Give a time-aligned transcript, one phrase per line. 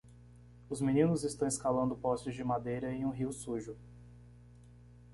[0.67, 3.77] Os meninos estão escalando postes de madeira em um rio sujo.